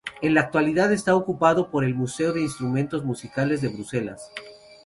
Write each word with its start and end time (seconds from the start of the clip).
En 0.23 0.33
la 0.33 0.41
actualidad 0.41 0.91
está 0.91 1.15
ocupado 1.15 1.69
por 1.69 1.83
el 1.83 1.93
museo 1.93 2.33
de 2.33 2.41
instrumentos 2.41 3.05
musicales 3.05 3.61
de 3.61 3.67
Bruselas. 3.67 4.31